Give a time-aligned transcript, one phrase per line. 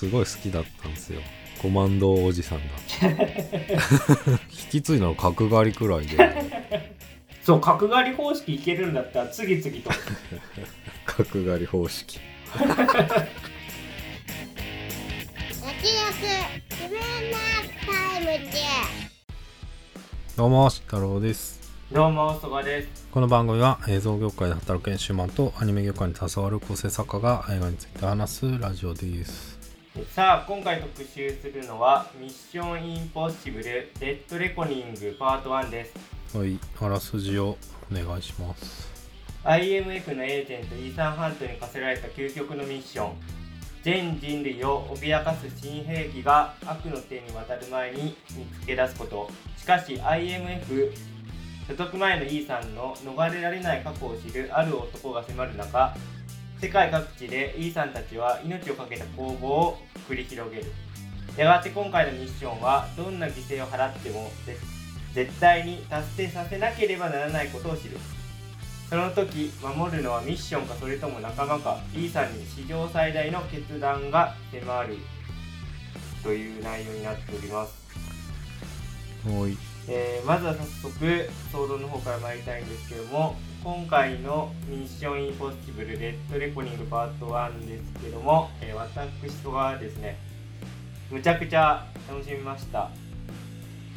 [0.00, 1.20] すごい好きだったんですよ。
[1.60, 2.64] コマンドおじさんが
[4.48, 6.16] 引き継いだの角刈りくらいで。
[7.44, 9.90] そう角刈り方式いけるんだったら次々と。
[11.04, 12.18] 角刈り方式。
[20.34, 21.60] どうも慎太郎です
[21.92, 23.06] どうもそばです。
[23.10, 29.59] この番組は映像業界で働く研修マンとアニメ業界に携わる構成作家が映画について話すラジオです
[30.08, 36.36] さあ今回特集するのはミッションインポッシブルデッドレコニングパート1です。
[36.36, 37.56] はいあらすじを
[37.90, 38.88] お願いします。
[39.44, 43.12] IMF のエージェントイーサン・ハントに課せられた究極のミッション。
[43.82, 49.30] 全人類を脅かす新兵器が悪の手に渡る前に見つけ出すこと。
[49.56, 50.92] しかし IMF
[51.68, 55.94] 所属前のイーサンの逃れられない過去を知るある男が迫る中
[56.60, 59.78] 世界各地でイーサンたちは命を懸けた攻防を
[60.08, 60.66] 繰り広げる。
[61.36, 64.60] やがて今回のミッションはどんな犠牲を払っても絶
[65.14, 67.96] 絶対に達成させなければならないことを知る。
[68.90, 74.98] その時守るのはミッションかそれとも仲間か E さんに史上最大の決断が迫る。
[76.22, 77.72] という内容になっております、
[79.26, 79.69] はい。
[79.88, 90.18] えーまずは早速総論の方から参りたいんですけども今回のミッションインポッシブルレッドレコニングパート1ですけども、えー私とがですね
[91.10, 92.88] むちゃくちゃ楽しみました。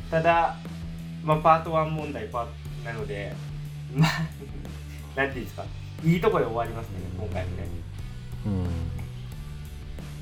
[0.10, 0.56] ただ、
[1.24, 2.52] まあ、パート1問題パート
[2.86, 3.34] なので
[3.96, 4.10] まあ
[5.16, 5.66] なんていうんですか
[6.04, 7.68] いいとこで終わりますね今回もね。
[8.46, 8.68] うん。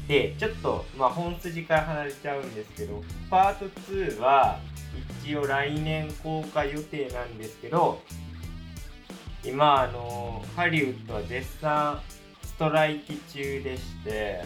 [0.07, 4.59] でちょっと、まあ、本筋から離れちゃうんですけどパート2は
[5.21, 8.01] 一応来年公開予定なんですけど
[9.43, 11.99] 今あのハリウッドは絶賛
[12.43, 14.43] ストライキ中でして、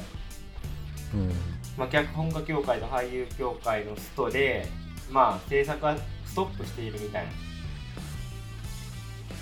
[1.14, 1.32] うん。
[1.78, 4.68] まあ、脚本家協会と俳優協会のストで、
[5.12, 7.32] まあ、制作はストップしているみたいな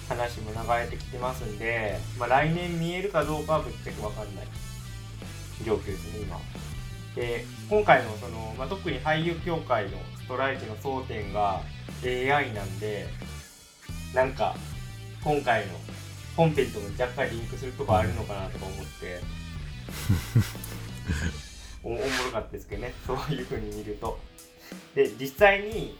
[0.09, 4.47] 話も流れてきてますんで、まあ、来年見えるかどうかはぶっちゃけ分かんない。
[5.63, 6.39] 状況ですね今
[7.15, 11.61] で今回のその、まあ、特に俳優協会のストライキの争点が
[12.03, 13.07] AI なんで
[14.13, 14.55] なんか
[15.23, 15.73] 今回の
[16.35, 18.83] 本編とも若干リンクするとこあるのかなとか思って。
[21.83, 22.93] おおもろかったですけどね。
[23.05, 24.17] そういう風に見ると。
[24.95, 25.99] で実際に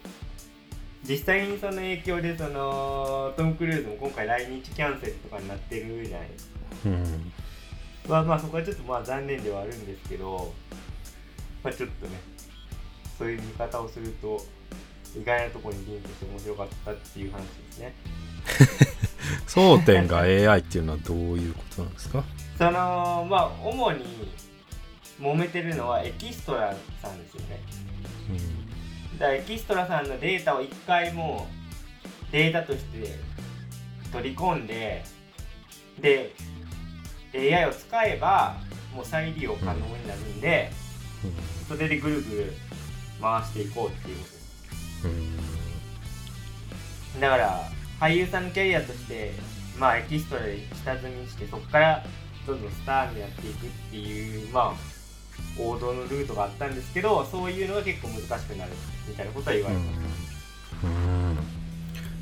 [1.07, 6.29] 実際にその影響でそのトム・クルーズも今回来日キャンセルとかになってるじゃない。
[6.29, 6.53] ですか
[6.85, 7.31] うん。
[8.07, 10.53] まあまあそこはちょっとまあ残念ではあるんですけど、
[11.61, 12.13] まあちょっとね、
[13.17, 14.41] そういう見方をすると、
[15.19, 17.93] 意外なところにリンクして面白かったっていう話ですね。
[19.47, 22.23] 争点が AI っていうのはどういうことなんですか？
[22.57, 24.03] その、まあ主に
[25.21, 27.59] 揉めてるのはエキストラさんですよね。
[29.19, 31.47] だからエキストラさんのデータを一回も
[32.29, 33.15] うデータとして
[34.11, 35.03] 取り込んで、
[36.01, 36.33] で、
[37.35, 38.57] AI を使えば
[38.95, 40.71] もう再利用可能になるんで、
[41.67, 42.53] それでぐるぐる
[43.21, 44.23] 回していこうっていうこ
[47.13, 47.19] と。
[47.19, 47.69] だから
[47.99, 49.33] 俳優さんのキャリアとして
[49.77, 52.03] まあエキストラで下積みしてそこから
[52.47, 54.73] どんどんスターになっていくっていうまあ
[55.59, 58.71] 王道のルートがあったんですけどそういうのが結構難しくなる
[59.07, 59.99] みたいなことは言われてます、
[60.83, 61.37] うん。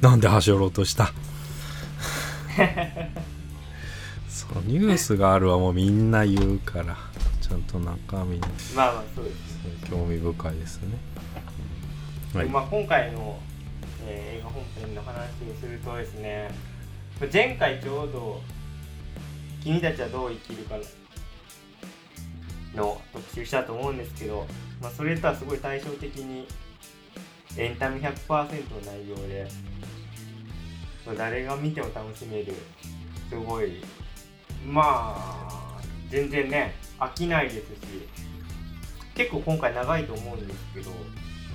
[0.01, 1.13] なんで端折ろうとした？
[4.27, 6.97] そうニュースがあるはもうみんな言うから
[7.41, 8.41] ちゃんと中身に。
[8.75, 9.35] まあまあそうです、
[9.89, 10.97] 興味深いですね。
[12.33, 12.49] はい。
[12.49, 13.39] まあ、今回の、
[14.07, 16.49] えー映画本編の話をするとですね
[17.31, 18.41] 前回ちょうど
[19.63, 20.75] 「君たちはどう生きるか」
[22.75, 24.47] の特集したと思うんですけど、
[24.81, 26.47] まあ、それとはすごい対照的に
[27.57, 28.45] エンタメ100%の
[28.85, 29.47] 内容で
[31.05, 32.53] まあ誰が見ても楽しめる
[33.29, 33.83] すごい
[34.65, 37.67] まあ全然ね飽きないですし
[39.21, 40.91] 結構今回長いと思うんですけど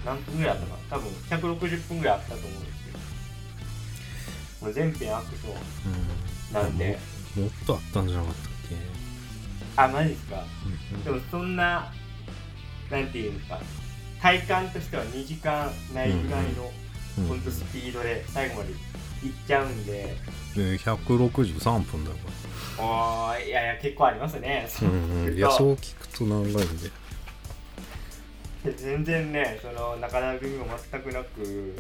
[0.05, 0.79] 何分ぐらいあったかな？
[0.91, 1.11] 多分
[1.59, 2.73] 160分ぐらいあったと思うんです
[4.61, 4.73] けど。
[4.73, 6.99] 全編アクションなんで？
[7.37, 8.45] ももっとあったんじゃなかったっ
[9.85, 10.45] あマジですか？
[11.05, 11.93] け、でもそんな
[12.91, 13.61] なんていうんですか？
[14.23, 16.71] 体感としては2時間ないぐらいの、
[17.19, 17.27] うん。
[17.27, 17.41] ほん。
[17.41, 18.77] とスピードで最後までいっ
[19.47, 20.17] ちゃうんで。
[20.55, 22.17] で163分だよ
[22.77, 24.67] こおーいやいや結構ありますね。
[24.81, 26.91] れ、うんうん、いやそう聞くと長いんで
[28.77, 31.77] 全然ねその中並びも全くなく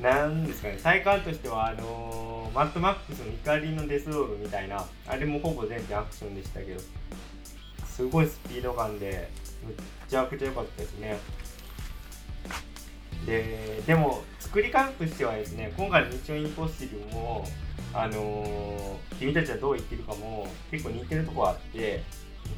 [0.00, 6.80] なんですかね体感としてはあのーマッドマックスの怒りのデスロールみたいなあれもほぼ全編アクションでしたけど
[7.86, 9.28] すごいスピード感で
[9.64, 9.76] めっ
[10.08, 11.18] ちゃくちゃ良かったですね。
[13.26, 17.46] ででも作り感としてはですね今回の「ミッションインポッシブルも」
[17.92, 22.02] あのー君たちはどう生きるかも結構似てるとこあって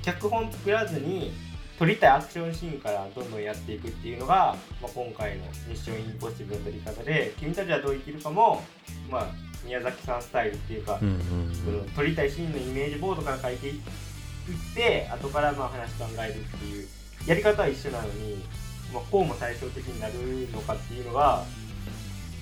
[0.02, 1.32] 脚本作らずに
[1.78, 8.62] 撮りたいアクションシーンからどんどんやっていくっていうのが、まあ、今回の「ミッションインポッシブル」の撮り方で君たちはどう生きるかも、
[9.10, 9.26] まあ、
[9.64, 16.88] 宮崎さんスタイルっていうか、うんうんその撮りたいシーンのイメージボードから書いていって後からまあ話考えるっていう
[17.26, 18.44] やり方は一緒なのに、
[18.92, 21.44] まあ、こうも対照的になるのかっていうのが、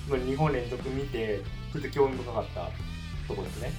[0.09, 1.41] まあ、2本連続見て
[1.71, 2.69] ちょっと興味深かった
[3.27, 3.71] ところですね。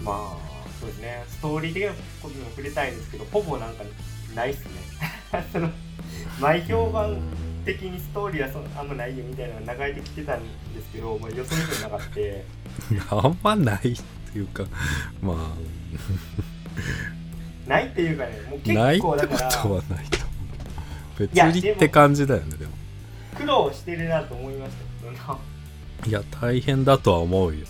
[0.00, 1.24] まあそうですね。
[1.28, 3.84] ストーリー的なことにも触れたいんですけどほぼなんか
[4.34, 4.70] ないっすね。
[5.52, 5.70] その
[6.40, 7.16] 前評判
[7.64, 10.46] 的にストーリーはそあんまないよみたいなのが流れてきてたんで
[10.84, 12.20] すけど、まあ、予想以上になかった。
[12.20, 12.36] いや
[13.10, 13.80] あんまないっ
[14.32, 14.64] ていうか
[15.22, 15.54] ま
[17.66, 17.68] あ。
[17.68, 20.26] ないっていうかねもう結ないってこ構だからとはないと思
[21.20, 21.26] う。
[21.26, 22.72] 別にって感じだよねでも。
[23.38, 24.84] 苦労してるなと思いました
[26.06, 27.66] いや大変だとは思うよ、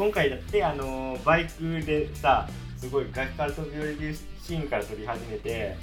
[0.00, 2.48] 今回だってあのバイクでさ
[2.78, 5.76] すごい崖から飛び降りるシーンから撮り始めて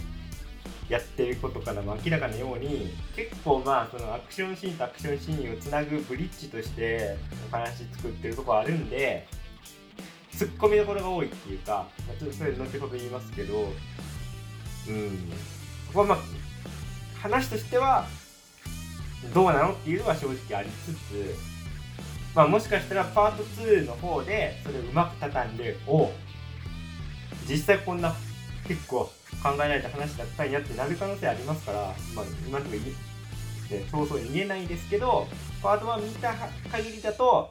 [0.89, 7.15] やってることからも明らかなように結構まあそのアクションシーンとアクションシーンをつなぐブリッジとして
[7.51, 9.27] お話作ってるとこあるんで
[10.31, 13.53] ツッコミどころが多いっていうか、まあ、ちょっとそれ後ほど言いますけど
[14.89, 15.09] うん。
[15.89, 16.17] ここはまあ
[17.21, 18.07] 話としては
[19.31, 21.56] どうなのっていうのは正直ありつつ
[22.37, 26.11] まあもしかしたらパート2の方でそれをうまく畳んでお
[27.49, 28.13] 実際こんな
[28.67, 29.05] 結構
[29.41, 31.79] 考えられた話だったんやってなる可能性ありますから、
[32.15, 32.81] まあ、今のところ
[33.71, 35.27] 言、ね、そうそう言えないですけど
[35.63, 36.35] パート1見た
[36.71, 37.49] 限りだと、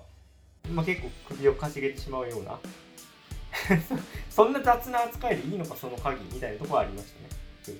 [0.71, 2.57] まあ、結構首をかしげてしまうような
[4.31, 7.13] そんな雑な扱いでいいのかその鍵みたいなところはありまし
[7.67, 7.73] た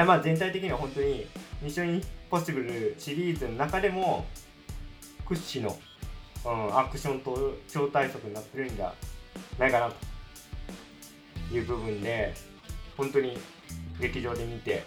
[0.00, 0.06] ね。
[0.06, 1.26] まあ全体的には本当に
[1.60, 4.26] ミッションインポッシブルシリーズの中でも
[5.26, 5.76] 屈指の、
[6.44, 8.92] うん、アクションと超大作になってるんじゃ
[9.58, 10.14] ないかなと。
[11.52, 12.34] いう部分で
[12.96, 13.36] 本当に
[14.00, 14.82] 劇場で見て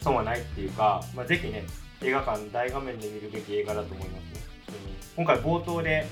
[0.00, 1.64] 損はないっていうか、まあ、ぜひね
[2.02, 4.40] 映画館大画面で見るべき映画だと思いますね、
[5.16, 6.06] うん、今回冒頭で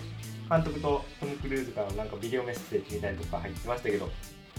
[0.50, 4.08] 監督とトム・クルーズからなんかビデオメッセージみたいなとこが入ってましたけど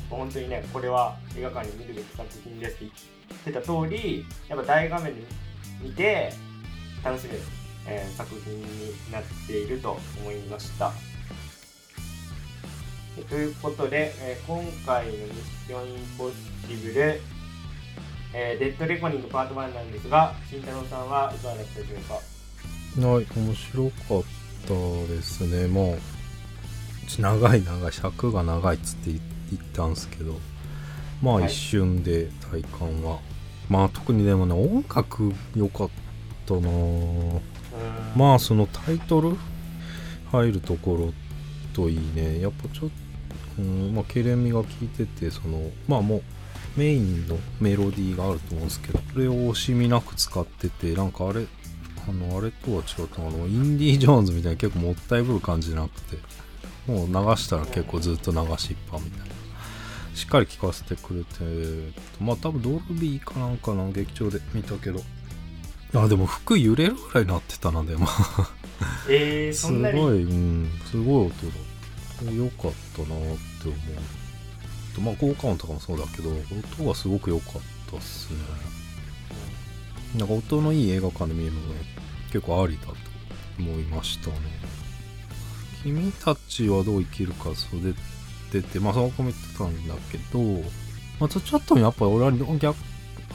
[0.10, 2.92] 本当にねこれは映画館に見るべき作品ですって
[3.30, 5.22] 言ってた通りやっぱ大画面で
[5.82, 6.34] 見て
[7.04, 7.40] 楽しめる、
[7.88, 8.62] えー作品に
[9.12, 10.92] なっていると思いました。
[13.18, 15.34] えということで、えー今回のミッ
[15.68, 16.32] ションインポッ
[16.68, 17.22] シブル、
[18.34, 22.00] えーデッドレコニングパート1なんですが慎太郎さんはいかがだったでしょう
[23.02, 23.08] か？
[23.08, 24.24] はい面白かっ
[24.68, 24.74] た
[25.14, 25.68] ですね。
[25.68, 26.00] もう
[27.22, 29.22] 長い長い尺が長いっつって言
[29.52, 30.36] 言ったんですけど
[31.24, 31.46] まあはい。
[31.48, 33.20] 一瞬で体感は、
[33.70, 35.90] まあ特にでもね音楽良かっ
[36.46, 36.70] たな
[38.16, 39.38] まあそのタイトル？
[40.32, 41.14] 入るところ
[41.74, 42.40] といいね。
[42.40, 42.90] やっぱちょっ
[43.56, 46.24] と、うん、まあケレミが効いててそのまあもう
[46.78, 51.48] メインのメロディーがあると思うんですけどそれを惜しみなく使っててなんかあれ
[52.08, 56.18] あのあれとは違ったあのインディ・ージョーンズみたいに結構もったいぶる感じじゃなくて
[56.88, 59.36] もう流したら結構ずっと流しっぱみたいな
[60.20, 65.02] しっかり聴かせてくれてまあ多分ドルビーかなんかの劇場で見たけど。
[65.96, 68.06] あでも服揺れるぐらいになってたなでも。
[69.10, 70.00] えー、すそんなに？
[70.00, 71.30] ごい、うん、すごい音
[72.26, 73.18] だ良かったなっ
[73.58, 73.78] て思う。
[74.94, 77.54] とまあ効果音とかもそうだけど音がすごく良かっ
[77.90, 78.40] たっすね。
[80.18, 81.66] なんか音のいい映画館で見るのが
[82.28, 82.94] 結構ありだと
[83.58, 84.36] 思いましたね。
[85.82, 87.82] 君たちはどう生きるかそう
[88.52, 90.40] で出てまあその子も言ってたんだけど
[91.20, 92.78] まあちょちょっとやっぱり俺は逆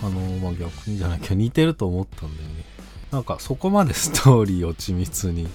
[0.03, 2.65] あのまあ逆にじゃないけど似てると思ったんだよね。
[3.11, 5.49] なんかそこまでストーリーを緻密に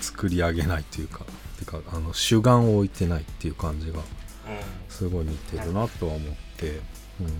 [0.00, 1.24] 作り上げないというか
[1.58, 4.04] てかあの主眼を置いてないっていう感じがうん。
[4.88, 6.80] すごい似てるなとは思って、
[7.20, 7.26] うん。
[7.26, 7.32] ま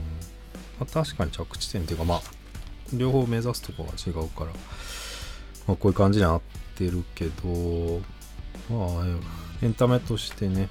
[0.80, 2.20] あ、確かに着地点っていうかまあ
[2.92, 4.46] 両方目指すところが違うから、
[5.66, 6.40] まあ、こういう感じになっ
[6.74, 8.00] てるけど
[8.68, 9.06] まあ
[9.62, 10.68] エンタメとしてね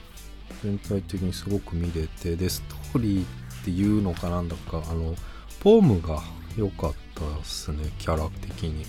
[0.63, 3.25] 全体的にすごく見れてでストーリーっ
[3.63, 5.15] ていうのかなんだかあの
[5.59, 6.21] ポームが
[6.57, 8.85] 良かったっすねキャラ的に。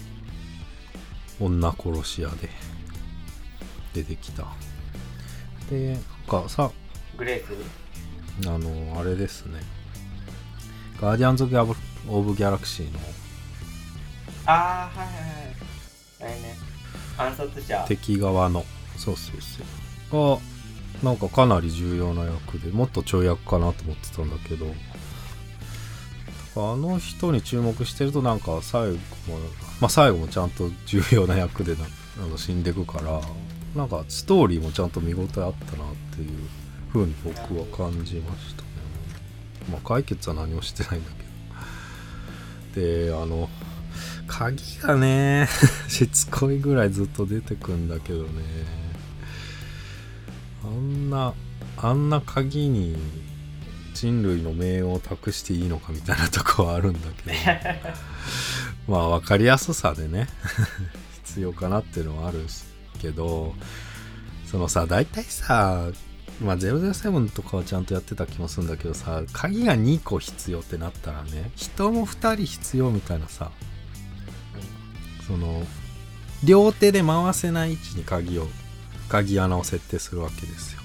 [1.41, 2.51] 女殺し屋で。
[3.95, 4.47] 出てきた。
[5.69, 6.03] でなん
[6.43, 6.71] かさ
[7.17, 7.81] グレース
[8.47, 9.61] あの、あれですね。
[11.01, 11.75] ガーディアンズ・オブ・
[12.09, 12.99] オブギャラクシーの。
[14.47, 16.33] ああはいはいはい。
[16.33, 16.57] あれね。
[17.19, 17.85] 暗殺者。
[17.87, 18.65] 敵側の、
[18.97, 19.63] そうそうそ
[20.17, 20.37] う。
[20.37, 20.41] が、
[21.03, 24.67] なんかかなり重要な役でもっとちょい役かなと思ってたんだけど。
[26.57, 28.99] あの人に注目してるとなんか最後も
[29.81, 31.85] まあ最後もちゃんと重要な役でな
[32.23, 33.21] あの死んでくから
[33.77, 35.53] なんかストーリーもちゃんと見応えあったなっ
[36.17, 36.29] ていう
[36.93, 38.69] 風に僕は感じましたね。
[39.71, 41.11] まあ解決は何もしてないんだ
[42.75, 43.11] けど。
[43.11, 43.49] であの
[44.27, 45.49] 鍵がね
[45.89, 48.90] しつこいぐらいずっと出てくんだけどね。
[50.65, 51.35] あんな
[51.77, 52.97] あんな鍵に
[53.95, 57.37] 人類の命運を託していいのかみたいなとこはあるんだけど。
[58.89, 60.29] まあ分かりやすさでね。
[61.25, 62.45] 必要かなっていうのはある
[63.01, 63.55] けど。
[64.51, 65.91] そのさ大体さ
[66.43, 73.53] まあ007とかはちゃんとやってた気もするんだけどさ鍵が2個必要ってなったらね人も2人必要みたいなさ
[75.29, 75.63] その
[76.43, 78.49] 両手で回せない位置に鍵を
[79.11, 80.81] 鍵穴を設定するわけですよ。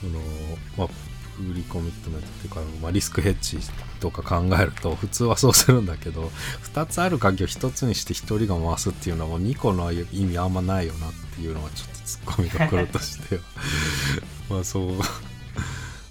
[0.00, 0.20] その
[0.76, 0.88] まあ
[1.38, 3.58] 売りコミットメントっていうか、まあ、リスクヘッジ
[4.00, 6.30] とか考えると普通はそうするんだけど
[6.74, 13.42] 2つある鍵を1つにして1人が回すっていうのはもう2個の意味あんまないよなっていうのはちょっとツッコミどころとしては。
[14.50, 14.98] まあそう。
[14.98, 15.04] ま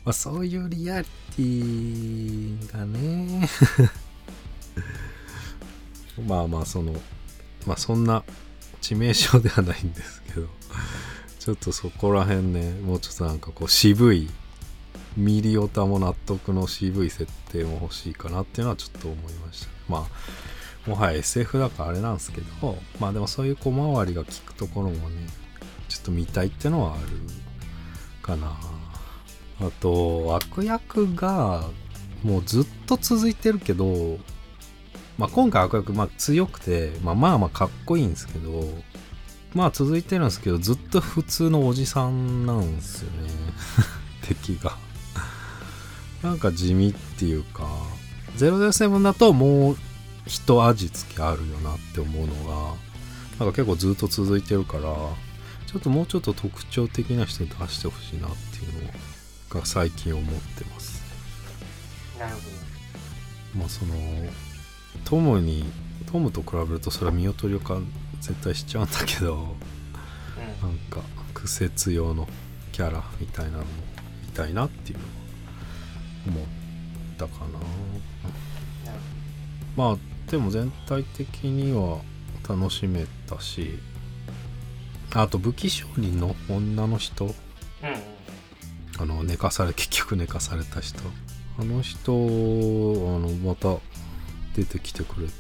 [0.06, 3.50] あそういうリアリティがね。
[6.26, 6.94] まあまあその
[7.66, 8.24] まあそんな
[8.82, 10.48] 致命傷ではないんですけど
[11.40, 14.30] ちょっとそこら辺ねもうちょっとなんかこう渋い
[15.16, 19.68] ミリオタも納得の渋い設定も欲しいかなっていうのはちょっと思いました。
[19.90, 20.08] ま
[20.86, 25.28] あもはや SF だからあれなんですけどまあでもそういう小回りが効くところもね
[25.90, 27.04] ちょっと見たいってのはある
[28.22, 28.58] かな。
[29.60, 31.66] あと悪役が
[32.24, 34.18] もうずっと続いてるけど
[35.18, 38.64] まあ今回悪役まあ強くて、まあ、まあまあかっこいいんですけど
[39.54, 43.30] まあ続いてるんですけどずっと普通のおじさんなんですよね。
[44.22, 44.78] 敵が。
[46.22, 47.68] なんか地味っていうか
[48.38, 49.78] 007だともう
[50.26, 52.76] 一味付けあるよなって思うのが
[53.40, 54.84] なんか結構ずっと続いてるから
[55.68, 61.04] ちょっともうちょっと特徴的な人出してほしいなっていうのが最近思ってます。
[62.20, 62.42] なるほ
[63.60, 63.94] まあその
[65.06, 65.66] トムに
[66.12, 67.88] トムと比べるとそれは見劣り感
[68.22, 70.70] 絶対しちゃうんだけどど、うん。
[70.70, 71.02] なんか
[71.34, 72.28] 癖強の
[72.72, 73.66] キャラみたいなのも
[74.28, 75.10] いたいなっていうのは
[76.28, 76.46] 思っ
[77.18, 78.92] たかな。
[78.92, 79.02] なる
[79.76, 79.98] まあ
[80.30, 82.00] でも全体的には
[82.48, 83.80] 楽しめたし
[85.14, 87.26] あと武器商人の女の人。
[87.26, 87.34] うん。
[89.00, 91.00] あの寝かされ結局寝かされた人。
[91.60, 93.78] あの人あのまた
[94.58, 95.34] 出てきてくれて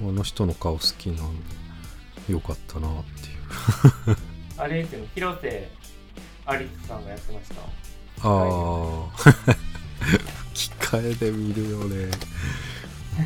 [0.00, 1.36] あの人の顔好きなん
[2.28, 2.92] でよかったなっ
[4.04, 4.16] ていう。
[4.56, 5.68] あれですよね広瀬
[6.46, 7.62] アリスさんがやってましたあ
[8.22, 9.08] あ
[10.54, 12.10] 吹き替えで見るよね。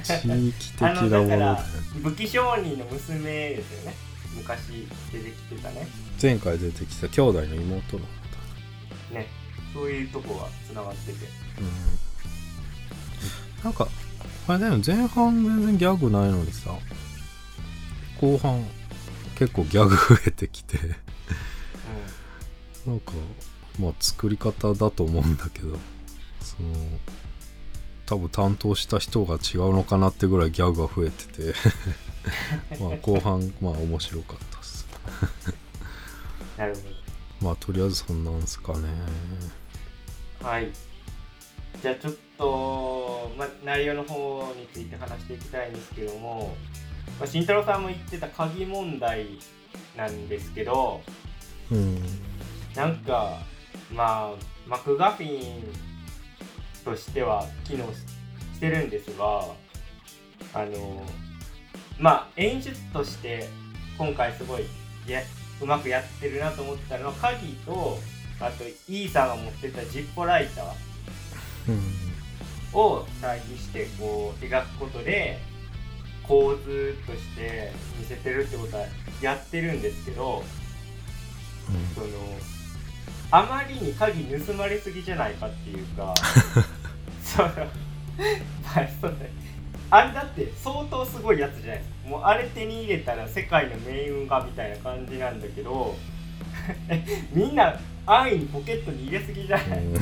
[0.03, 1.65] 地域的あなものだだから
[2.03, 3.97] 武器商人の娘ですよね。
[4.37, 5.87] 昔出てきてたね。
[6.21, 8.05] 前回出てきた兄弟の妹の
[9.12, 9.27] ね。
[9.75, 11.19] そういうとこがつながってて。
[11.59, 12.10] うん
[13.62, 13.88] なんか
[14.49, 16.71] あれだよね前半全然ギャグないのにさ
[18.21, 18.64] 後半
[19.37, 20.79] 結構ギャグ増えてきて。
[22.87, 23.12] なんか
[23.79, 25.79] まあ作り方だと思うんだけど
[26.40, 26.69] その
[28.07, 31.55] 多分担当した人が違うのかなってぐらいギャグが増えてて。
[32.81, 34.87] まあ後半まあ面白かったっす。
[35.47, 35.71] うん
[36.59, 36.81] なるほ
[37.47, 38.88] まあとりあえずそんなんすかね。
[40.40, 40.71] どはい。
[41.81, 43.00] じゃあちょっと、
[43.37, 46.55] ま、内容の方について話していきたいんですけども、
[47.19, 49.39] まあ、慎太郎さんも言ってた鍵問題
[49.97, 51.00] なんですけど
[51.71, 52.03] うん。
[52.75, 53.39] なんか
[53.93, 54.35] まあ
[54.67, 55.62] マクガフィン
[56.85, 58.21] としては機能し
[58.55, 59.47] してるんですが
[60.53, 61.03] あの
[61.99, 63.49] まあ演出として
[63.97, 64.65] 今回すごい
[65.07, 65.23] や
[65.62, 67.99] うまくやってるなと思ったのは鍵と
[68.39, 70.67] あとイーさんが持ってたジッポライター。
[71.69, 72.10] うん
[72.73, 75.39] を対比してこう描くことで
[76.23, 78.85] 構図として見せてるってことは
[79.21, 80.45] やってるんですけど
[81.95, 82.07] その
[83.33, 86.15] あまりに鍵盗まれすぎじゃないかっていうか
[87.23, 87.67] そのま
[89.93, 92.09] あれだって相当すごいやつじゃないですか。
[92.09, 95.97] もうあれ手に入れたら世界の命運がみたいな感じなんだけど
[97.35, 99.95] みんな安易にポケットに入れすぎじゃない、うん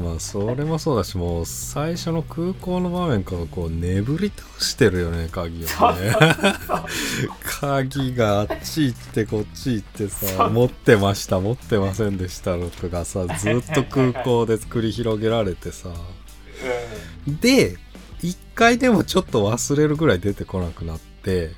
[0.00, 5.68] まあそれもそうだしもう最初の空港の場面からこう眠り倒してるよね鍵をね。
[7.60, 15.88] 鍵があっち行ってこっち行ってさ持ってました持ってませんでしたのとかさずっと空港で繰り広げられてさ。
[15.90, 17.76] うで
[18.22, 21.52] 一回でもちょっと忘れるぐらい出てこなくなって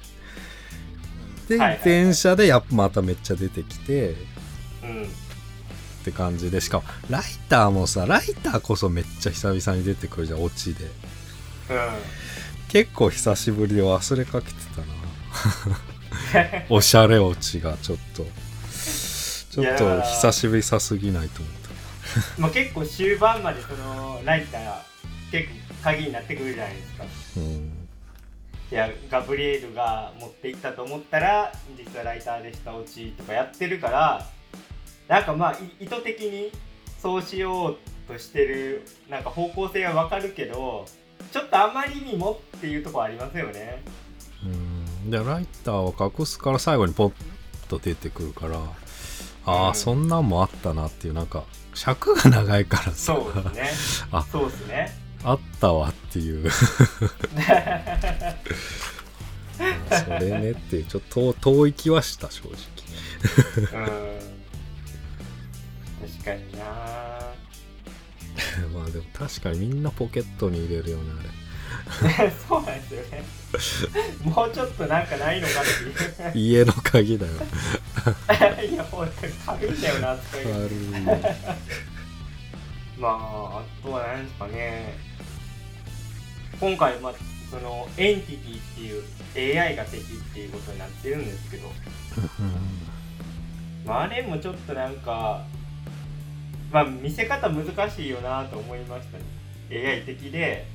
[1.49, 4.17] で、電車でやっぱまためっちゃ出てきて。
[4.83, 5.26] んうん
[6.11, 10.85] って感じでしかもライターもさライターこそめっちゃ久々に出てくるじゃんオチで。
[10.85, 10.91] うん。
[12.69, 16.63] 結構久しぶりで忘れかけてたな。
[16.71, 18.25] おしゃれオチがちょっと。
[19.51, 21.57] ちょっと久しぶりさすぎないと思っ
[22.39, 24.75] まあ結構終盤までそのライター
[25.33, 27.05] 結構鍵になってくるじゃないですか。
[27.05, 27.89] たうん。
[28.71, 34.27] いやガブリエルが持っていったと思ったら実はライターでしたオチとかやってるから
[35.09, 36.51] なんかまあい意図的に
[37.01, 37.77] そうしよう
[38.09, 40.87] としてるなんか方向性はわかるけど
[41.33, 43.83] ちょっとあまりにもっていうところありますよね。
[44.45, 45.11] うん。
[45.11, 47.13] でライターを隠すから最後にポッ
[47.69, 48.59] と出てくるから
[49.45, 49.75] ああ、うん。
[49.75, 51.45] そんなんもあったなっていうなんか
[51.75, 53.15] 尺が長いからさ。
[53.15, 54.09] そうですね。
[54.13, 54.99] あそうですね。
[55.25, 56.51] あったわっていう。
[59.89, 62.57] それねっていうちょっと遠遠い気はした正直。
[63.73, 63.91] う
[64.33, 64.36] ん
[66.07, 66.65] 確かにな。
[68.73, 71.13] まあでも確かにみんなポケットに入れるよね
[72.49, 73.25] そうなんですよね。
[74.25, 76.29] もうちょっとなんかないのかっていう。
[76.29, 77.33] あれ家の鍵だよ。
[78.71, 80.51] いや、本当に軽いんだよな、扱いが。
[80.51, 80.71] 軽い。
[82.99, 84.99] まあ、あとは何ですかね。
[86.59, 87.15] 今回、まあ、
[87.51, 88.61] その、エンティティっ
[89.35, 91.71] ていう AI が敵っていうことになってるんですけど、
[93.85, 95.45] まあ、あれもちょっとなんか、
[96.71, 99.25] まあ、見せ方難しいよなと思いましたね。
[99.71, 100.67] AI 的で。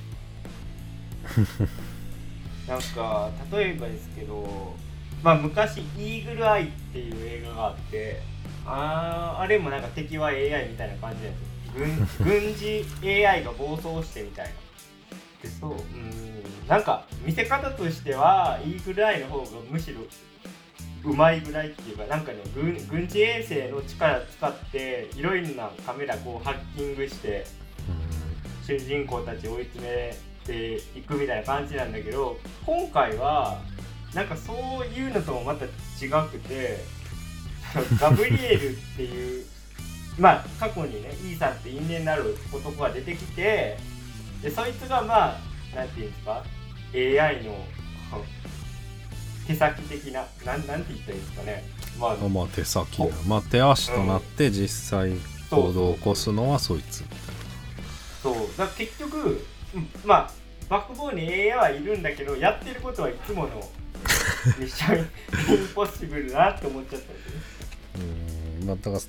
[2.67, 4.75] なんか、例えばですけど、
[5.23, 8.21] まあ、昔「イーグルアイ」っていう映画があって
[8.65, 12.85] あーあれもなんか敵は AI みたいな感じなんですよ軍 軍事
[13.27, 14.51] AI が暴走してみたいな
[15.43, 20.01] でそううんなんか見せ方としてはイーグルアイの方がむしろ
[21.03, 27.45] うまいぐらいっていうかなんかね軍軍事衛星の力使っていろいろなカメラこうハッキングして
[28.65, 33.59] 主人公たち追い詰めていくみたいな感じなんだけど今回は
[34.13, 36.79] なんかそういうのともまた違くて
[37.99, 39.45] ガブリエルっていう
[40.19, 43.77] まあ過去にねイーサンって因縁なる男が出てきて
[44.41, 45.39] でそいつがまあ
[45.75, 46.43] なんていうんですか
[46.93, 47.65] AI の
[49.47, 51.63] 手先的ななんなんて言ったらいいんですかね。
[51.99, 53.11] まああまあ手先だよ。
[53.27, 55.13] まあ手足となって実際
[55.49, 57.17] 行動を起こすのはそいつみたい
[58.23, 58.35] そう。
[58.57, 60.31] だ結局うんまあ
[60.69, 63.49] バックボーンに AI はいるんだけどやってることはいつもの
[64.57, 64.99] ミッション。
[65.51, 68.67] インポッシブルだなって思っちゃったんですよねなうん。
[68.67, 69.03] まあだから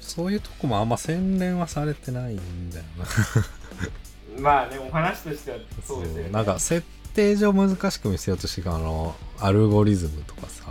[0.00, 3.06] そういうとこもあんま洗練はされてないんだよな。
[4.40, 6.30] まあねお話としてはそうですよね。
[6.30, 10.64] なんか設定上難しく見せようとしてあのアルゴリズムとかさ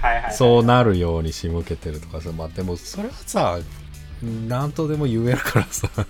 [0.00, 3.58] はいはいはい、そうなるように仕向けてるとかさまあでもそれはさ
[4.48, 6.04] 何とでも言えるからさうん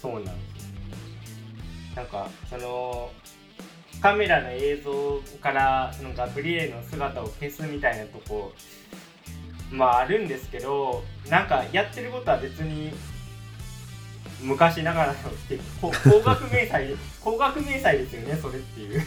[0.00, 3.10] そうなんですなんかその
[4.02, 8.52] カメラの映像からそのガブリエの姿を消すみたいなとこ
[9.70, 12.92] まああるんですけどなんかやってることは別に
[14.42, 15.14] 昔ながらのっ
[15.48, 19.02] てこ高額明細高額明細ですよねそれっていう。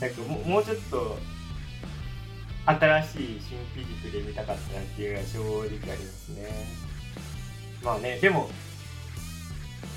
[0.00, 1.16] なんかもうもうちょっと
[2.66, 6.66] 新しい新フィジクで見たかったなっていうのは正直ありますね。
[7.82, 8.50] まあねでも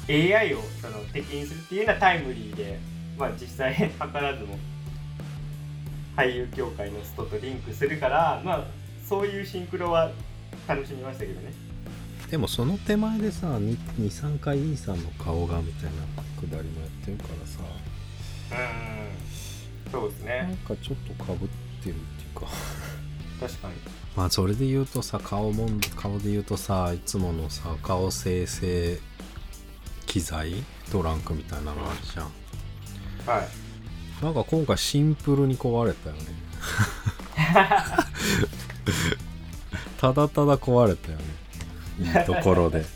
[0.07, 2.79] AI をその敵にするっていうのはタイムリーで
[3.17, 4.57] まあ実際 図らずも
[6.15, 8.63] 俳優協会のストとリンクするからまあ
[9.07, 10.11] そういうシンクロは
[10.67, 11.68] 楽しみましたけどね
[12.29, 15.91] でもその手前でさ23回イーさんの顔がみたいな
[16.39, 17.59] くだりもやってるからさ。
[18.51, 19.91] うん。
[19.91, 21.49] そうですなんねかちょっとかぶっ
[21.83, 22.47] てるっていうか。
[23.39, 23.73] 確かに。
[24.15, 28.99] まあそれで言うとさ顔もん顔で言うとさいつものさ顔生成
[30.05, 30.53] 機材
[30.91, 32.25] トランクみたいなのあるじゃん。
[33.25, 34.23] はい。
[34.23, 36.21] なんか今回シンプルに壊れたよね。
[39.99, 41.23] ただただ壊れたよね
[41.99, 42.83] いいところで。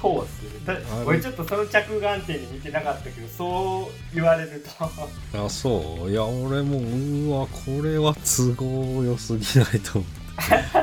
[0.00, 0.44] そうっす
[1.06, 4.84] 俺ちょっとその着眼点に見てなかったけどそう言われると。
[5.46, 6.10] あそう？
[6.10, 10.42] いや俺もうわこれは都合良すぎないと思って。
[10.50, 10.82] 確か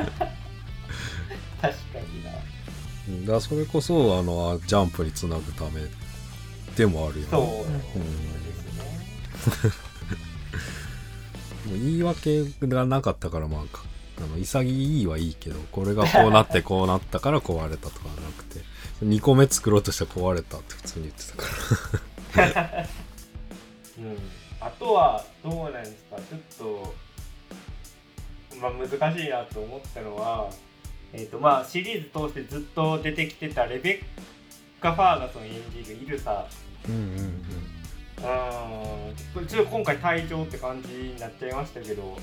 [2.12, 2.30] にな。
[3.08, 5.80] うんだそれこそあのあジャンプにつなぐため
[6.76, 7.30] でもあるよね。
[7.30, 8.52] そううんで
[9.52, 9.70] すね。
[11.66, 13.84] もう言い訳がなかったからまあか
[14.18, 18.60] あの潔いはいいけどこれがこうなってこうなったから壊れたとかなくて
[19.04, 22.86] 2個目作ろうとしたら壊れたって普通に言ってたから。
[23.98, 24.18] うん。
[24.60, 26.16] あとはどうなんですか？
[26.16, 26.94] ちょっと
[28.60, 30.48] まあ難しいなと思ったのは
[31.12, 34.02] えっ、とまあシリーズ通してずっと出てきてたレベッ
[34.80, 35.52] カ・ファーガソン演
[35.84, 36.46] じるイルサ。
[36.88, 39.14] うんうんうんうん。
[39.34, 42.16] これちょっと今回退場って感じになっちゃいましたけど。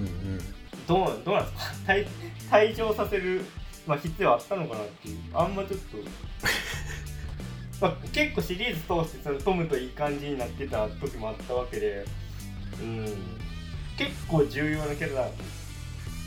[0.00, 0.40] うんうん
[0.86, 1.62] どうどうなんですか？
[1.92, 2.06] 退
[2.50, 3.44] 退場させる、
[3.86, 5.18] まあ、必要あったのかなっていう。
[5.34, 5.96] あんまちょっと、
[7.80, 12.04] まあ、結構シリーズ通してそのトムといい感じになってた時もあったわけで。
[12.80, 13.06] うん。
[13.96, 15.30] 結構重要なキャラ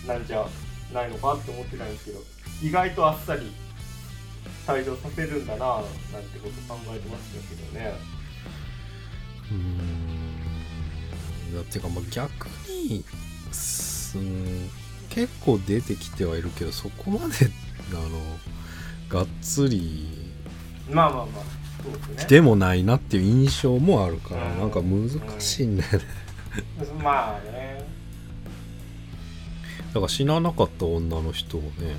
[0.07, 0.47] なんじゃ
[0.91, 2.19] ないのかって思ってたんですけど。
[2.63, 3.51] 意外とあっさり
[4.65, 5.89] 退場させるんだななんて
[6.39, 7.93] こと考えてましたけどね。
[9.51, 10.39] うん。
[11.55, 13.05] だってかまあ逆に
[14.11, 14.69] すん。
[15.09, 17.49] 結構出てきてはいるけどそこまで
[17.91, 18.09] あの
[19.09, 20.07] がっつり
[20.89, 22.25] まあまあまあそうですね。
[22.29, 24.59] でもないなっていう印象もあるから、うん。
[24.59, 26.05] なんか難しいんだよね、
[27.01, 27.87] まあね。
[29.89, 31.97] だから死ななかった女の人をね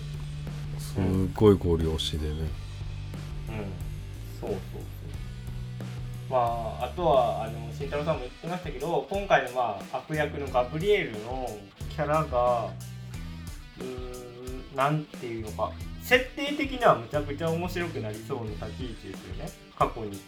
[0.78, 1.00] すっ
[1.34, 2.40] ごいご利用しでね、うん。
[4.40, 4.82] そうそう
[6.30, 11.50] まああとはあの慎太郎さんも言ってましたけど今回のまあ悪役のガブリエルの
[11.90, 12.70] キャラが
[13.78, 19.50] うーんなんていうのか設定的にはむちゃくちゃ面白くなりそうな立ち位置ですよね。
[19.78, 20.20] 過去に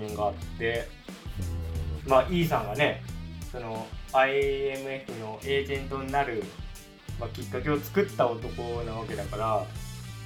[0.00, 0.88] 因縁があって。
[2.06, 3.02] まあ E さんがね
[3.52, 6.42] その IMF のエージェントになる、
[7.20, 9.64] まあ、きっかけを作った男なわけだから、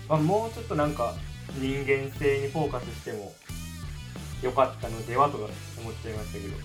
[0.08, 1.14] まあ、もうちょっとなんか
[1.58, 3.32] 人間性にフォーカスしても
[4.42, 5.44] よかったのではとか
[5.78, 6.56] 思っちゃいましたけど。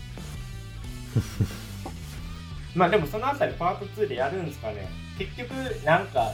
[2.75, 4.89] まあでもそのあたりパート2でやるんですかね。
[5.17, 5.51] 結局
[5.83, 6.31] なんか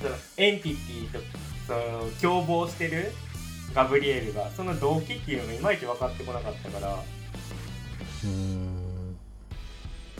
[0.00, 1.20] そのエンティティと
[1.66, 3.12] その共謀してる
[3.74, 6.94] ガブリエルがその動機っていうのがいまいち分かってこなかったから。
[6.94, 9.16] うーん。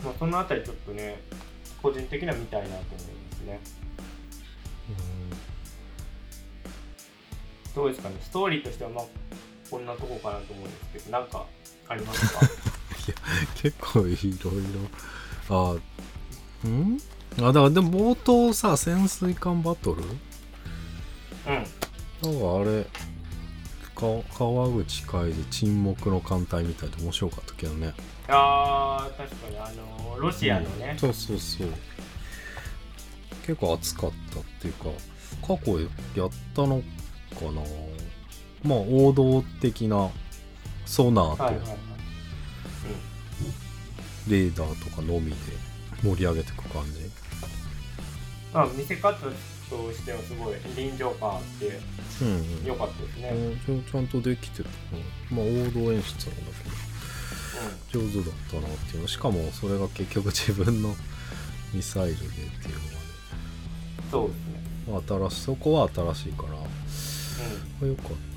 [0.03, 1.19] まあ、そのあたりちょっとね
[1.81, 3.59] 個人的には見たいなと思いますね。
[7.75, 8.15] どうですかね。
[8.21, 9.05] ストーリーとしてはまあ
[9.69, 11.45] こんなとこかなと思うんですけどなんか
[11.89, 12.39] ありますか？
[13.61, 14.15] 結構いろい
[15.49, 15.75] ろ。
[16.65, 16.99] あん？
[17.39, 20.03] あだからでも冒頭さ潜水艦バトル？
[20.03, 20.11] うん。
[21.53, 22.87] なんかあれ
[23.93, 24.05] か
[24.37, 27.93] 川口海で沈黙の艦隊みたいで面白かったけどね。
[28.27, 29.71] あー確かにあ
[30.11, 31.67] のロシアのね、そうそうそう。
[33.45, 34.85] 結構熱かったっていうか
[35.45, 37.61] 過去やったのかな？
[38.65, 40.09] まあ王道的な
[40.85, 41.43] ソナーと
[44.27, 45.35] レーダーとかのみで
[46.03, 46.99] 盛り上げていく感じ？
[48.53, 49.29] まあ見せ方と
[49.91, 51.79] してはすごい臨場感あって
[52.21, 52.31] うん、う
[52.63, 53.29] ん良かったですね、
[53.67, 53.83] うんうん。
[53.83, 54.69] ちゃんとできてた
[55.31, 56.01] まあ王道演出なんだ
[57.91, 59.01] けど上手だったなっていう。
[59.03, 60.95] のしかもそれが結局自分の
[61.73, 62.35] ミサイルでって
[62.69, 62.73] いう
[64.11, 66.49] そうですね、のがね、まあ、新しそこは新しいから。
[67.81, 68.13] うん、よかった。
[68.13, 68.34] ね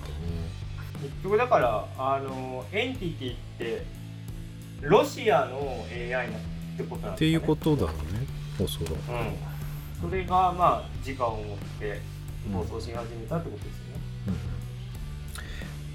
[1.03, 3.87] 結局だからあのエンティティって
[4.81, 6.41] ロシアの AI なっ
[6.77, 7.15] てことなんですかね。
[7.15, 7.95] っていうことだよね
[8.61, 12.01] おそらく、うん、それがまあ時間を持って
[12.53, 13.83] 放送し始めたってことですよ
[14.27, 14.39] ね、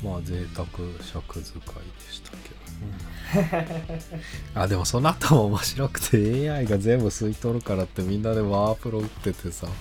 [0.03, 0.11] うん。
[0.11, 0.67] まあ贅沢
[1.01, 4.21] 尺使いでしたけどね。
[4.55, 9.67] あでもその後も面白くて AI が全部吸い取るからってみんなでワープロ打っててさ。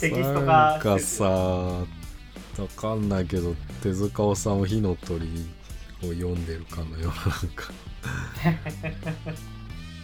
[0.00, 1.24] テキストなんか化してさ
[2.62, 5.26] わかんないけど手塚治虫火の鳥
[6.02, 7.72] を読んでるかのようななんか。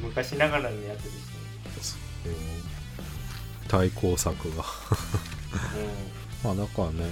[0.01, 1.11] 昔ながらのやつで
[1.83, 2.33] すね、
[3.69, 4.65] 対抗策が。
[6.43, 7.11] まあだからね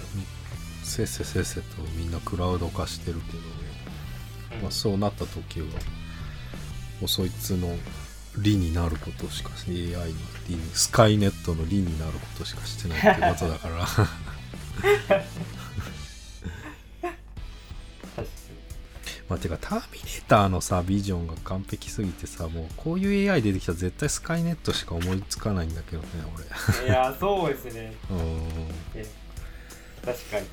[0.83, 3.44] せっせせっせとみんなクラウド化してるけどね、
[4.57, 4.62] うん。
[4.62, 5.72] まあ、そうなった時はも
[7.05, 7.79] うそいつの
[8.38, 9.98] 利になることしか AI の
[10.48, 13.87] 利にスカイネットの利になることしかしてないってことだから
[19.28, 26.08] まあてかターミネーターのさビジョンが完璧すぎてさもうこういう AI 出てきたら絶対スカイネットしか思いつかないんだけどね
[26.84, 27.94] いやそうですね。
[28.10, 28.48] 俺 うん。
[28.96, 29.06] え
[30.04, 30.46] 確かに。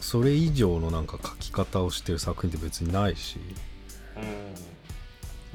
[0.00, 3.38] それ以上のなんか書き方をしてる作品って別にないし。
[4.16, 4.76] うん。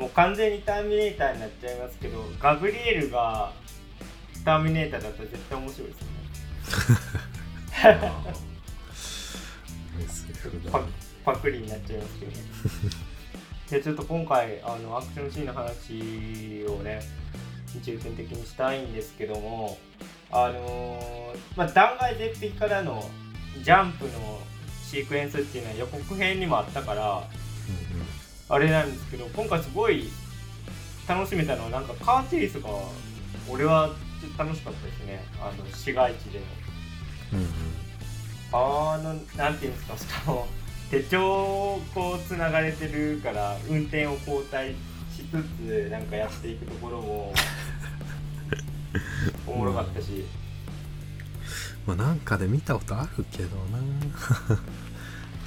[0.01, 3.51] もう完全にターミネーターになっちゃいますけどガブリエルが
[4.43, 7.01] ターミネーターだったら絶対面白いですよね
[11.25, 12.37] パクリになっちゃいますけどね。
[13.71, 17.01] でちょっと今回あのアクションシーンの話をね
[17.81, 19.77] 重点的にしたいんですけども
[20.29, 23.03] あのーまあ、断崖絶壁からの
[23.63, 24.11] ジャンプの
[24.83, 27.23] シークエンスっていうのは予告編にもあったから
[28.49, 30.09] あれなんですけど今回すごい
[31.07, 32.69] 楽しめたのはなんかカーチェイスが
[33.49, 33.89] 俺は
[34.21, 35.23] ちょっと楽しかったですね。
[35.41, 36.45] あの市街地での。
[38.53, 40.47] あのなんていうんですかしかも
[40.89, 44.75] 手帳こうつながれてるから運転を交代し
[45.31, 47.33] つつなんかやっていくところも
[49.47, 50.25] おもろかったし、
[51.85, 53.77] まあなんかで見たことあるけどな。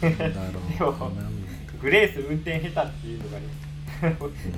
[0.01, 1.13] なんだろでもう
[1.81, 3.47] グレース運転下手っていうのがね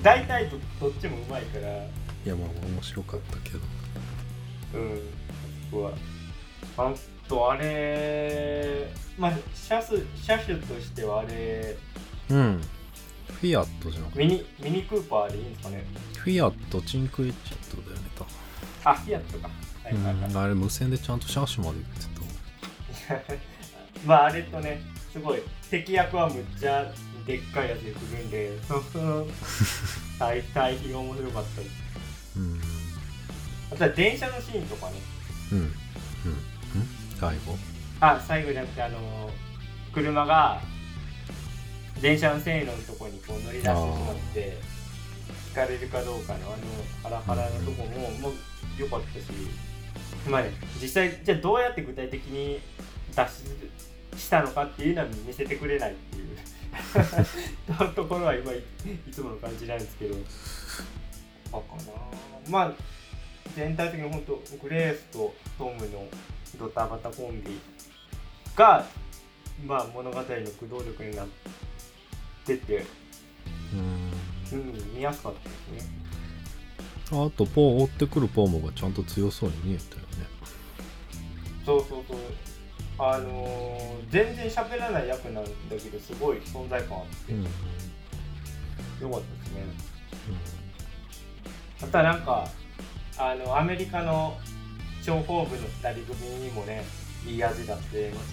[0.03, 1.69] 大体どどっちもうまいから。
[1.69, 1.73] い
[2.25, 3.59] やまあ面白かったけど。
[4.75, 5.01] うん。
[5.71, 5.93] そこは
[6.79, 6.95] あ
[7.29, 11.77] とあれまあ車種車種としてはあれ
[12.31, 12.61] うん。
[13.41, 14.19] フィアットじゃなくて？
[14.21, 15.85] ミニミニクーパーでいいんですかね？
[16.17, 18.07] フィアットチンクエッジェットだよね
[18.85, 19.49] あフィアットか。
[19.85, 20.37] はいはいはい、うん。
[20.39, 22.17] あれ無線でちゃんと車種まで言って
[24.05, 24.81] まああれとね
[25.13, 26.93] すごい敵役はむっちゃ
[27.27, 29.27] でっかいやつで来るんでその
[30.19, 32.61] 対対比が面白かったりたうん。
[33.73, 34.93] あとは電車のシーンとかね。
[35.53, 35.65] うんうん。
[35.65, 35.73] うん
[37.19, 37.57] 最後
[38.01, 39.31] あ最後じゃなくてあの
[39.93, 40.61] 車が
[42.01, 44.59] 電車の線路のとこにこう乗り出してしまって
[45.49, 46.57] 引かれるかどうかのあの
[47.03, 48.33] ハラハラのとこももう
[48.79, 49.25] 良かったし
[50.29, 52.61] まあね実際じゃあどうやって具体的に
[53.15, 53.45] 脱
[54.13, 56.37] 出したのかっていうのは見せてくれないっていう
[57.95, 60.17] ところは今いいつもの感じなんですけど
[61.53, 61.93] あかな。
[62.51, 62.73] まあ
[63.55, 66.07] 全体的に本当グレースとトムの
[66.59, 67.59] ドタバタコンビ
[68.55, 68.85] が、
[69.67, 71.27] まあ、物語の駆動力になっ
[72.45, 72.85] てて、
[73.73, 75.91] うんうん、見やすかったですね。
[77.11, 80.07] あとポー追ってくるポーモがちゃんと強そうに見えたよね
[81.65, 82.19] そうそうそう。
[82.99, 87.47] あのー全然喋らない役なんだけど、すごい存在感あって、うんうん
[89.01, 89.63] よかったですね。
[91.83, 92.49] あとはなんか、
[93.19, 94.39] あの、アメリカの
[95.07, 96.85] 諜報部の2人組にもね、
[97.27, 98.29] いい味出してまし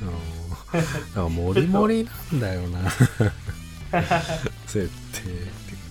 [0.00, 0.12] たよ。
[0.12, 2.90] うん だからモリモリなんだよな。
[4.66, 5.20] 設定って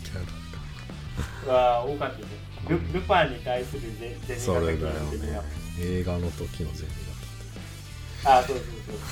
[0.04, 2.26] キャラわあ、多かったね。
[2.67, 5.41] ルルパンに対するゼゼニそれだよね。
[5.80, 6.89] 映画の時のゼミ
[8.26, 8.65] あそうそう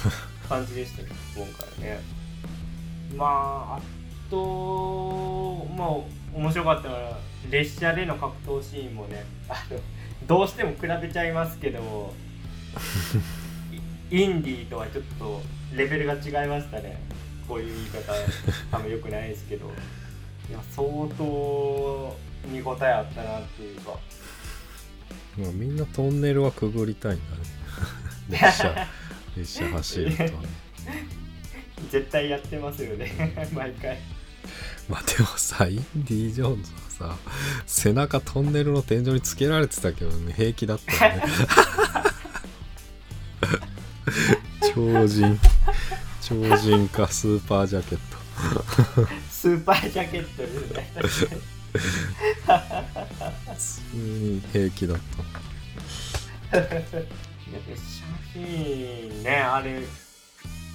[0.04, 0.12] そう。
[0.48, 2.00] 感じでしたね今回ね。
[3.16, 3.82] まああ
[4.30, 5.88] とまあ
[6.34, 9.80] 面白かったのは列車での格闘シーンもねあの
[10.32, 12.14] どうしても比べちゃいますけど
[14.10, 15.42] イ インディーとはちょっと
[15.76, 17.02] レベルが違いましたね。
[17.50, 18.14] こういう言い方
[18.72, 19.66] 多分良くないですけど。
[20.50, 22.18] いや相当
[22.48, 24.00] 見応えあったなっていうか。
[25.38, 27.44] まあみんなトンネルはくぐりたいんだね。
[28.42, 28.88] 列車
[29.36, 30.30] 列車走るとね。
[31.92, 34.00] 絶対やってますよね毎回。
[34.88, 37.18] まあでもさインディ・ジョーンズはさ
[37.66, 41.24] 背中トンネルの天井につけられてたけどね平気だったよね。
[44.74, 45.40] 超人。
[46.22, 48.18] 超人かスーパージャケット。
[49.30, 50.92] スーパージャケットですね。
[51.02, 51.26] 普
[53.58, 54.98] 通に平気だっ
[56.52, 56.58] た。
[57.52, 59.82] いや写真ねあれ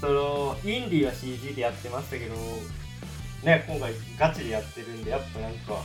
[0.00, 2.34] そのインディーは CG でやってましたけど
[3.44, 5.82] ね今回ガチでやってるんでやっぱなんか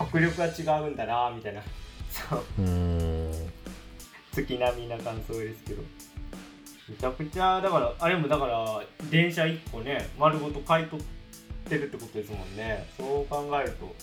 [0.00, 1.62] 迫力が違うんだなみたいな。
[2.10, 2.44] そう。
[4.32, 5.82] 月並みな感想ですけど。
[6.88, 11.06] めちゃくちゃだからあれもだから電車1個ね丸ごと買い取っ
[11.68, 12.88] てるってことですもんね。
[12.96, 13.94] そう考えると。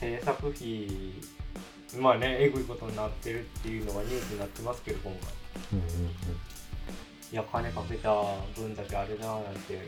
[0.00, 0.88] 制作費
[2.00, 5.30] まあねえぐいことになってるっていうのがニュースになってますけど今回。
[7.32, 8.12] いや金かけた
[8.54, 9.86] 分だけあれだなんて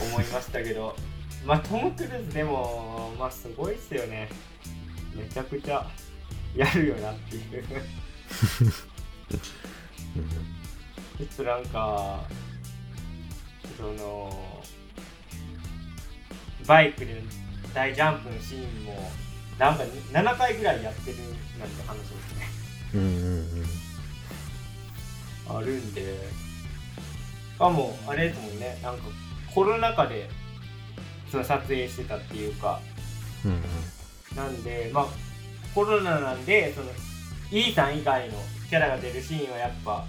[0.00, 0.94] 思いましたけど
[1.44, 4.28] まあトム・クルーズでもまあすごいっすよね。
[5.14, 5.86] めちゃくちゃ
[6.54, 7.64] やるよなっていう。
[10.16, 10.28] うん。
[11.18, 12.24] ちょっとなんか
[13.76, 14.64] その
[16.66, 17.22] バイクで
[17.74, 19.10] 大ジャンプのシーンも
[19.58, 21.16] なんか7回ぐらいやってる
[21.58, 22.46] なんて話ですね。
[22.94, 23.06] うんうん
[25.50, 25.56] うん。
[25.56, 26.02] あるんで。
[26.02, 28.78] しかもあれですもんね。
[28.82, 29.04] なんか
[29.52, 30.30] コロナ禍で
[31.30, 32.80] その撮影してたっていうか。
[33.44, 33.62] うんうん。
[34.36, 35.06] なんでまあ
[35.74, 36.86] コロナなんでその
[37.50, 38.34] E さん以外の
[38.68, 40.04] キャラが出るシーンはやっぱ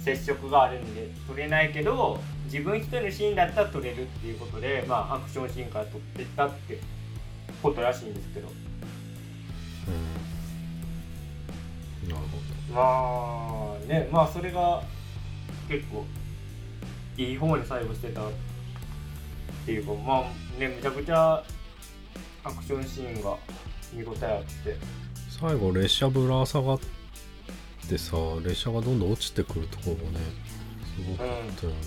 [0.00, 6.78] 接触があるんで撮れないけど自分一人のシーンだったら撮れるっていうことでまあアクションシーンから撮ってったって
[7.62, 8.48] ことらしいんですけど。
[8.48, 8.52] う
[12.06, 12.08] ん。
[12.08, 12.36] なるほ
[12.72, 14.82] まあねまあそれが
[15.68, 16.04] 結構
[17.16, 18.22] いい方に最後してた
[19.62, 20.22] っていうかまあ
[20.60, 21.42] ねめちゃくちゃ
[22.44, 23.36] アクションシーンが
[23.92, 24.72] 見応えあって。
[24.72, 24.78] ど
[25.40, 26.78] 最後列車ぶら下がっ
[27.88, 30.20] てさ列車がどんどん落ちてくるところもね
[30.96, 31.26] すごかっ
[31.60, 31.78] たよね、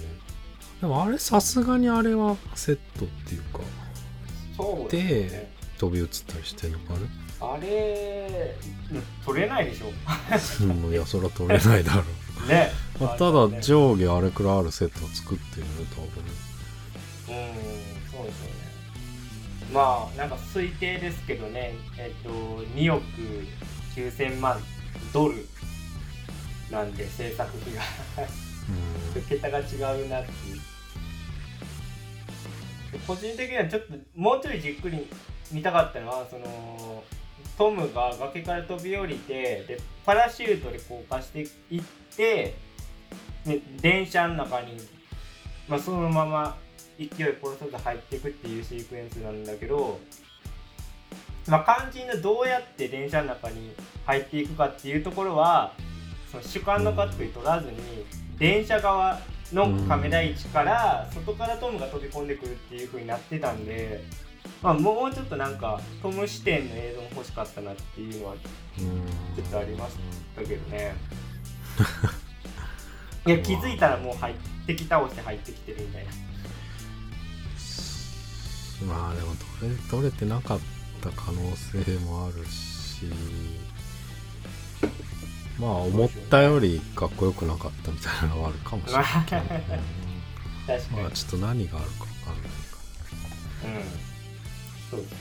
[0.82, 3.62] でもあれさすがにあれはセットっていうか
[4.56, 5.52] そうですね。
[5.80, 7.00] 飛び移ったりしてんのかね
[7.42, 8.56] あれ
[8.92, 9.88] うん取れないでしょ。
[10.66, 12.04] うんいやそりゃ取れないだろ
[12.46, 12.46] う。
[12.48, 12.72] ね。
[13.00, 16.24] まあ、ただ上下あれくらいあるセットを作ってるよね多分
[17.30, 18.70] うんそうですよね。
[19.74, 21.76] まあなんか推定ですけどね。
[21.98, 23.04] えっと2億
[23.96, 24.60] 9000万
[25.14, 25.46] ドル
[26.72, 27.82] なんで制作費が。
[29.16, 29.24] うん。
[29.24, 29.64] 桁が違
[30.04, 30.60] うなっていう。
[33.06, 35.08] 個人的にはちょっともうちょいじっくり
[35.52, 37.04] 見たかったのはその
[37.58, 41.84] トムが崖から飛び降りてでパラシュートで降下していっ
[42.16, 42.56] て
[43.46, 44.78] で電車の中に、
[45.68, 46.58] まあ、そのまま
[47.00, 47.08] 勢い
[47.42, 50.00] 殺さず入っていくっていうシークエンスなんだけど、
[51.48, 53.72] まあ、肝心のどうやって電車の中に
[54.06, 55.74] 入っていくかっていうところは
[56.30, 57.78] その主観のカットに取らずに
[58.38, 59.20] 電車側
[59.54, 64.04] のカメラ位置から外からトムが飛び込んでくるっていう風になってたんで、
[64.62, 68.40] まあ、もうちょっとなんかトム視点の映像も欲しかったなっていうのはうん。
[69.36, 69.96] ちょっとありまし
[70.36, 70.94] たけどね。
[73.26, 74.36] いや気づいたらもう入っ
[74.66, 76.12] てき倒して入ってきてるみたいな
[78.86, 80.60] まあでも取れ取れてなかっ
[81.02, 83.06] た可能性もあるし
[85.60, 92.60] まあ思ったよりかっこよくなかったみたいなのはあるかもしれないけど、確かに、うんまあちょっと何があるか分かんないか
[93.66, 93.72] うん。
[94.90, 95.18] そうですね。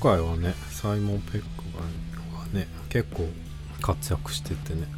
[0.00, 1.46] 今回はねサイモン・ペック
[2.52, 3.28] がね結構
[3.80, 4.88] 活躍しててね。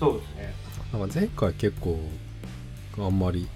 [0.00, 0.54] そうですね。
[0.92, 1.98] なんか前回結構
[2.98, 3.48] あんまり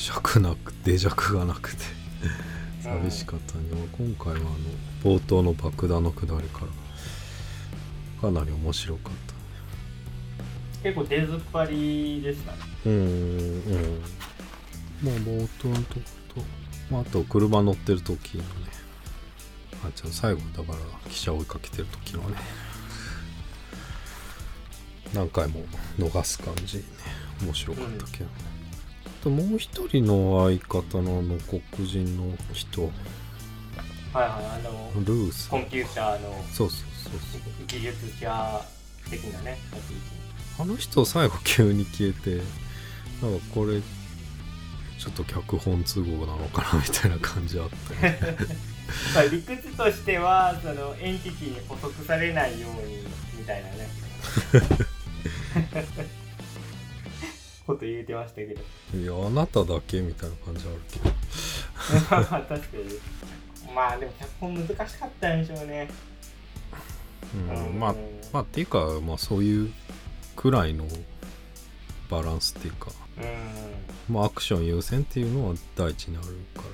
[0.00, 1.84] 尺なく脆弱がなくて
[2.82, 6.66] 寂しかったんで、今回はあの冒頭の爆弾の下りから
[8.22, 9.12] かなり面白かっ
[10.72, 12.58] た結構出ずっぱりでしたね。
[12.86, 14.00] うんうん。
[15.02, 16.00] まあ冒頭のとこ
[16.34, 16.44] と、
[16.90, 18.48] まあ、あと車乗ってる時のね。
[19.84, 20.78] あじゃあ最後だから
[21.10, 22.38] 汽車追いかけてる時のね。
[25.12, 25.62] 何回も
[25.98, 26.78] 逃す感じ。
[26.78, 26.84] ね
[27.42, 28.59] 面白かったけどね、あ
[29.22, 32.82] ともう一人の相方のあの黒人の人。
[32.82, 35.48] はいはいあのルース。
[35.48, 37.16] コンピューターのそうそうそう
[37.66, 38.60] 技術者
[39.08, 39.58] 的なね
[40.58, 42.42] あの人最後急に消えて
[43.22, 43.80] なんかこれ
[44.98, 48.36] ちょっと脚本都合なのかなみたいな感じあったよね
[49.14, 53.04] まあ理屈としてはそのエンティティに捕捉されないように
[53.38, 53.88] みたいなね
[57.70, 58.60] こと言うてましたけど。
[58.98, 61.10] いやあなただけみたいな感じあるけど。
[62.00, 65.88] 確かにまあでも脚本難しかったんでしょうね。
[67.34, 67.36] う
[67.74, 67.94] ん、まあ
[68.32, 69.72] まあっていうかまあそういう
[70.36, 70.84] くらいの
[72.10, 72.90] バランスっていうか。
[73.18, 73.20] う
[74.10, 74.14] ん。
[74.14, 76.64] まあアクション優先っていうのは第一にあるから。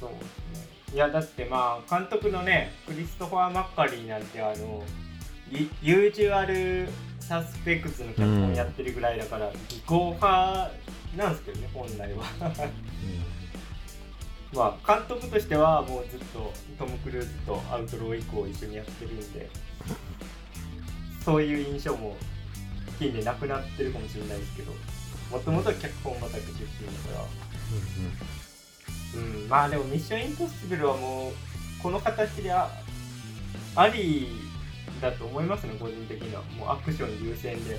[0.00, 0.22] そうです
[0.60, 0.72] ね。
[0.94, 4.82] いやだってまあ監督のねクリストファー・マッカリーなんてあの
[5.50, 6.88] ユユージュアル・
[7.22, 10.70] サスペクツの脚本やってるぐらいだから、技巧派
[11.16, 12.24] なんですけどね本来は。
[14.54, 19.48] まあ監督としてはもうずっとトム・クルーズとアウトロー以降一緒にやってるんで
[21.24, 22.16] そういう印象も
[22.98, 24.72] 近年なくなってるかもしれないですけど
[25.30, 27.24] もともと脚本畑出身だから。
[29.14, 31.32] うん、まあでも「ミッションインポッシブル」はもう
[31.82, 32.70] この形であ
[33.74, 34.41] あり
[35.00, 36.42] だと思いますね個人的には。
[36.56, 37.78] もうアクション優先で。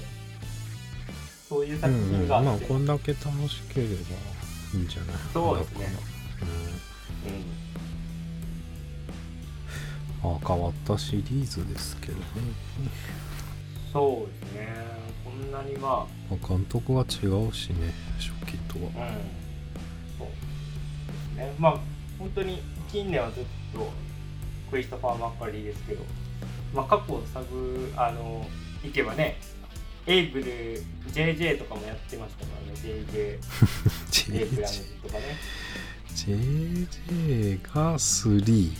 [1.50, 2.10] そういう作うんうんうん。
[2.20, 3.96] 品があって、まあこんだけ楽しければい
[4.76, 5.16] いんじゃない？
[5.34, 5.88] そうですね。
[10.24, 12.24] うん、あ変わったシリーズですけどね、
[12.80, 12.90] うん、
[13.94, 14.68] そうですね。
[15.24, 19.08] こんなにままあ、監督は違うしね初期とは。
[19.08, 19.16] あうん。
[20.18, 20.34] そうで
[21.34, 21.54] すね。
[21.60, 21.80] まあ
[22.18, 22.62] 本当に
[22.92, 23.92] 近年はずっと
[24.72, 26.04] クリストファー・マッカリーですけど、
[26.74, 27.46] まあ、過去を探
[27.96, 28.46] あの
[28.84, 29.38] いけばね
[30.06, 33.40] エイブル JJ とかもやってましたからね JJ
[34.40, 35.38] エイブラムとかね。
[36.16, 38.74] JJ が3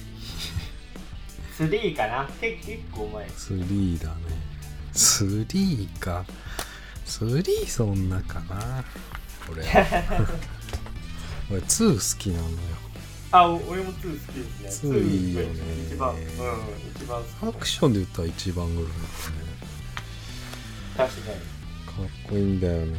[1.58, 2.30] 3かな？
[2.42, 3.26] け結構前。
[3.28, 4.14] 3だね。
[4.94, 6.26] 3か。
[7.06, 8.84] 3そんなかな
[9.52, 9.62] 俺
[11.52, 12.56] 俺2好きなのよ
[13.36, 14.94] あお俺も2好きですね。
[14.94, 15.48] 2いいよね。
[15.88, 17.56] 一番うん一番好き。
[17.58, 19.04] アクションで言ったら一番ぐらいだね。
[20.96, 21.38] 確かに。
[22.08, 22.96] かっこいいんだよね。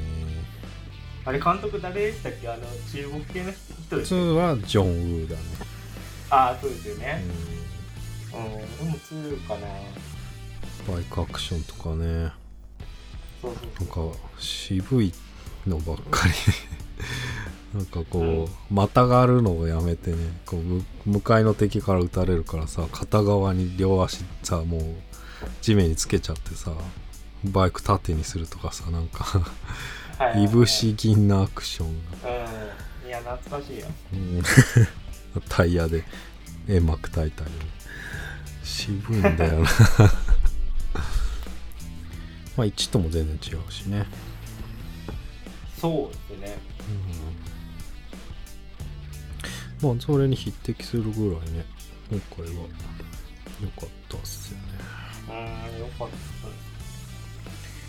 [1.24, 2.49] あれ監督誰でしたっけ？
[2.49, 5.43] あの中国系の人です2はジョン・ウーだね、
[6.30, 7.24] ああそうですようね
[8.35, 8.37] ん。
[8.37, 9.68] うん、でも2かな。
[10.93, 12.32] バイクアクションとかね。
[13.41, 14.03] そうそう。
[14.05, 15.12] なんか渋い
[15.64, 16.35] のばっかり
[17.75, 20.16] なんかこう、またがるのをやめてね
[20.47, 24.83] こうむ向かいの敵から撃たれるからさ片側に両足さもう
[25.61, 26.72] 地面につけちゃってさ
[27.45, 29.25] バイク縦にするとかさなんか
[30.18, 31.89] はいぶし銀なアクション
[32.22, 32.29] が、
[33.03, 33.09] うん。
[33.09, 33.87] いや懐かしいよ。
[34.12, 34.43] うん。
[35.49, 36.05] タイヤで
[36.68, 37.51] 煙幕焚いたり
[38.62, 39.68] 渋いんだよな。
[42.57, 44.07] まあ1とも全然違うしね。
[45.81, 46.57] そうですね
[49.85, 51.64] まあそれに匹敵するぐらいね。
[52.11, 52.62] 今回は。
[53.62, 54.64] 良かったっすよね。
[55.28, 56.14] うんよかった。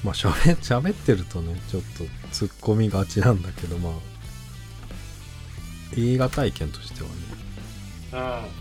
[0.04, 3.94] まあしゃべ喋ってるとねちょっと突っ込みがちなんだけどまあ
[5.98, 7.16] 映画体験としてはね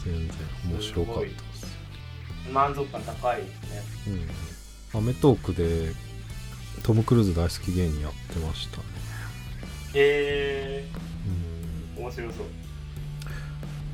[0.04, 0.36] 全然
[0.72, 1.66] 面白かったです
[2.48, 3.82] うん満足感高いですね。
[4.94, 4.98] うん。
[4.98, 5.92] アメトークで
[6.82, 8.84] トム・クルーズ大好き芸人やってましたね。
[9.94, 10.88] え
[11.96, 12.00] うん。
[12.00, 12.46] ー、面白そう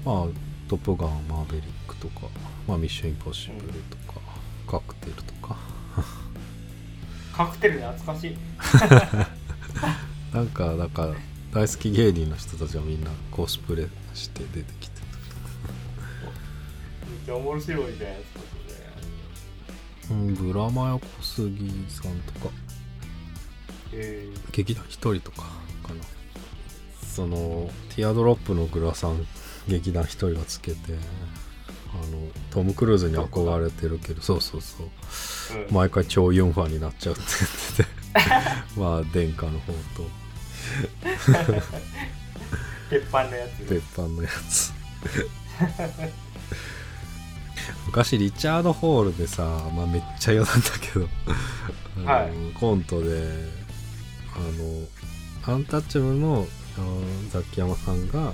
[0.04, 0.26] まあ
[0.68, 2.26] 「トップガン」「マーベリック」とか
[2.66, 4.20] 「まあ、ミッション・インポッシブル」とか、
[4.66, 5.56] カクテル」とか。
[7.32, 8.36] カクテル懐かしい。
[10.34, 11.14] なんかだから
[11.52, 15.00] 大好き芸人の人たちはみんなコスプレして出てきて
[17.08, 18.40] めっちゃ面白いじゃないですか
[20.08, 22.54] たうんブラマヨ小杉さんとか。
[23.90, 25.48] それえ劇団一人とか
[25.82, 26.04] かな。
[27.02, 29.26] そのティアドロップのグラさん
[29.68, 30.78] 劇団一人がつけて
[31.92, 34.86] あのトム・クルーズに憧れてるけどそうそうそう。
[35.58, 35.74] ーうん。
[35.74, 37.22] 毎回超4ファンになっちゃうって
[37.74, 38.00] 言ってて。
[38.80, 40.08] まあ殿下の方と。
[42.90, 43.58] 鉄板のやつ。
[43.68, 44.72] 鉄板のやつ。
[47.86, 49.42] 昔リチャード・ホールでさ、
[49.74, 51.08] まあ、めっちゃ嫌なんだけど。
[51.98, 53.60] あの、はいコントで
[54.34, 54.38] あ
[55.48, 56.46] のアンタッチャブルの
[57.30, 58.32] ザキヤマさんが、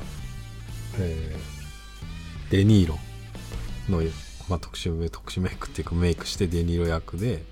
[0.99, 1.57] えー
[2.51, 2.99] デニーロ
[3.89, 4.03] の、
[4.49, 7.45] まあ、特殊メ特殊メイクっていうかメイクしてデニーロ役で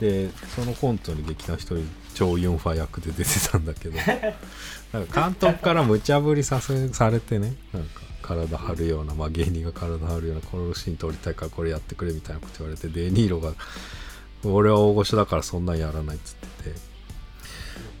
[0.00, 3.96] でそのコントに劇団一人超ユンファ役で出てたんだけど
[4.92, 13.52] なんか監督から無茶ぶりさせされてねなんか体張るような、まあ、芸人が体張るようなこのシーン撮りたいからこれやってくれみたいなこと言われてデニーロが
[14.44, 16.76] 「俺は大御所だからそんなんやらない」っつってて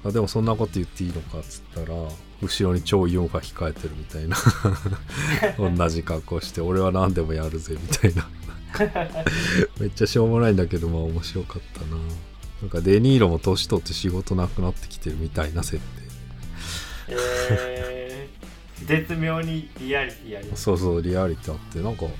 [0.04, 1.86] あでもそんなこと言っていいのかっつったら
[2.44, 4.36] 後ろに超4ファ控えてるみたいな。
[5.76, 8.28] 同じ格好して俺は何でもやるぜみたいな。
[9.78, 11.96] めっちゃしょうもないんだけどまあ面白かったな。
[12.62, 16.04] なんかデニーロも年取って仕事なくなってきてるみたいな設定。
[17.08, 22.12] えー、絶妙にリアリティありそうそうリアリティあってなんか、うん、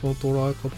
[0.00, 0.70] その捉え方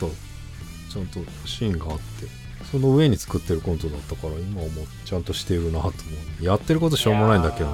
[0.90, 2.41] ちゃんとシーンがあって
[2.72, 4.70] その上に作ってるコントだったから今思う
[5.04, 5.92] ちゃんとしてるなと思
[6.40, 6.44] う。
[6.44, 7.70] やってることしょうもないんだけど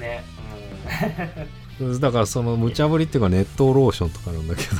[0.00, 0.24] ね。
[2.00, 4.70] だからその無茶ぶりっていうか熱湯ローションとかなんだけど。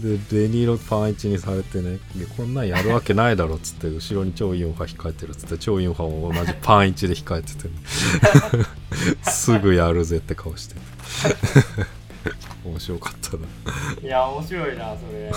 [0.00, 7.74] でデニーロパンイチにされてねでこんなんやるわけないだろっつって後ろに超インファ控えてるっつって超インファも同じパンイチで控えてて、ね、
[9.28, 10.80] すぐやるぜって顔してて。
[12.64, 13.46] 面白かったな。
[14.02, 15.32] いや面白いなそれ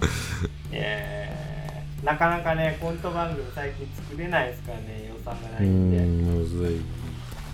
[0.72, 5.98] えー、なかなかねコント番組最近作れないですからね予算がなういんで。
[5.98, 6.80] んむずい。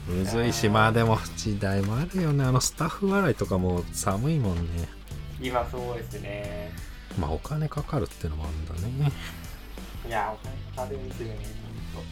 [0.08, 2.44] むずいしまあでも時代もあるよね。
[2.44, 4.88] あのスタッフ笑いとかも寒いもんね。
[5.40, 6.72] 今そうですね。
[7.18, 9.12] まあお金かかるってのもあるんだね。
[10.06, 11.36] いやお金かかるんですよね
[11.94, 12.08] ほんと。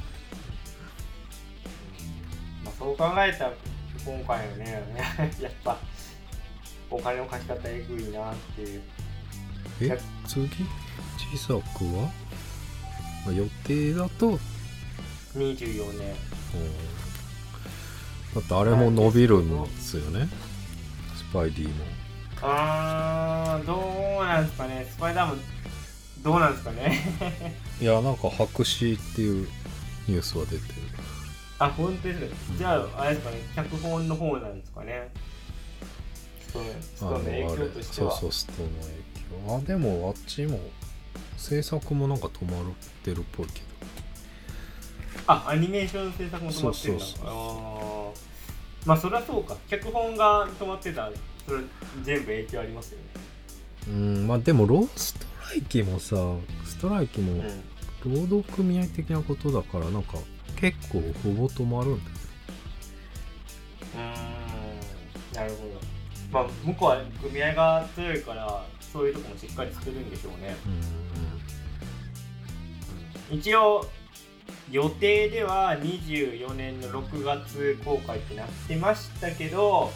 [2.64, 3.52] まあそう考えたら
[4.04, 4.84] 今回のね
[5.42, 5.76] やっぱ
[6.90, 8.82] お金の貸し方えぐいなっていう
[9.86, 9.98] え？
[10.26, 10.48] 次？
[11.36, 12.10] 小さくは？
[13.26, 14.38] まあ予定だと、うん
[15.34, 16.14] 24年。
[18.34, 20.28] だってあれも伸びるんですよね。
[21.16, 21.84] スパイディも。
[22.42, 24.86] あーどうなんですかね。
[24.90, 25.40] スパイダーマン
[26.22, 26.98] どうなんですかね。
[27.80, 29.48] いやなんか白紙っていう
[30.08, 30.62] ニュースは出てる。
[31.58, 32.26] あ本当ですか。
[32.58, 33.36] じゃああれですかね。
[33.54, 35.10] 脚本の方なんですかね。
[36.48, 38.10] ストーンの影響としては。
[38.12, 39.00] そうそうストーンの影響
[39.48, 40.60] あでもあっちも
[41.36, 42.64] 制作もなんか止まっ
[43.02, 43.62] てるっぽいけ
[45.26, 47.04] あアニメーションの制作も止まってるんだ。
[47.04, 48.88] そうそうそうあー。
[48.88, 49.56] まあそりゃそうか。
[49.68, 51.12] 脚本が止まってたら
[51.46, 51.60] それ
[52.02, 53.04] 全部影響ありますよね。
[53.86, 56.16] どうんまあでもローストライキもさ
[56.64, 57.40] ストライキもうん。
[58.02, 60.14] 労働組合的なことだからなんか
[60.56, 62.20] 結構ほぼ止まるんだよね。
[63.94, 65.34] うーん。
[65.34, 65.80] なるほど。
[66.32, 70.56] まあ向こうは組合が強いからそういうとこもしっかり作るんでしょうね。
[73.30, 73.86] 一応
[74.70, 79.90] 予定では24年の6月公開ってなってましたけど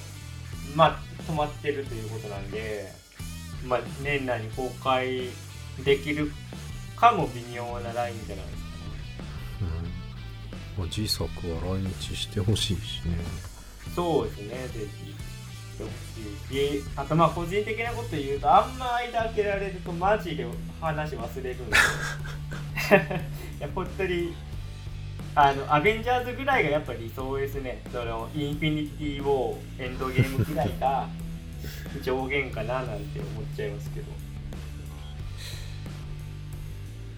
[0.74, 2.92] まあ止まってるということなんで
[3.66, 5.28] まあ年内に公開
[5.84, 6.30] できる
[6.97, 8.74] かも微妙なラインじゃないですかね。
[9.62, 9.68] うん。
[9.68, 10.05] うん
[10.78, 13.18] まあ、G 作は来日してほしいしね。
[13.95, 15.14] そうですねぜひ
[15.75, 20.47] しあとまあ個人的なこと言うとあんま間開けられるとマジで
[20.81, 21.77] 話忘れるんで。
[23.59, 24.35] いや本当に
[25.37, 27.83] あのアベンジャーズぐらいがやっぱ理想ですね。
[27.91, 31.09] そのインフィニティ・ウォーエンドゲームぐらいが
[32.03, 34.07] 上限かななんて思っちゃいますけど。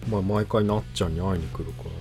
[0.09, 1.95] まあ毎回なっちゃんに会いに来るからね。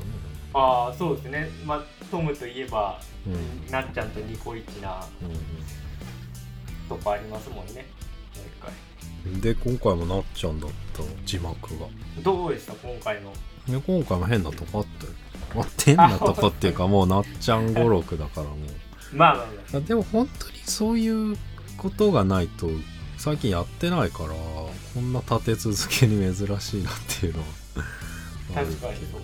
[0.55, 1.49] ああそうですね。
[1.67, 3.71] まあトムといえば、うん。
[3.71, 5.37] なっちゃんとニコイチなうんうん
[6.89, 7.87] とこありますもんね。
[8.35, 8.45] 毎
[9.35, 9.41] 回。
[9.41, 11.87] で今回もなっちゃんだった字幕が。
[12.23, 12.75] どうでした？
[12.75, 13.33] 今回の。
[13.69, 15.13] で今回も変なとこあったよ。
[15.65, 18.59] あ変なとこっていうかもうなっちゃん語録だからもう。
[19.17, 19.77] まあまあまあ。
[19.79, 21.37] あでも本当にそういう
[21.77, 22.69] ことがないと
[23.19, 27.47] 最近やってないからこんな立て続けに珍しいなっていうのは。
[28.55, 29.21] 確かにそう。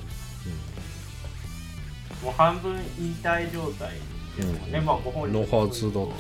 [2.22, 3.92] うもう半分引退状態
[4.36, 4.84] ですもんね、うん。
[4.84, 6.12] まあご本人んのはずだと思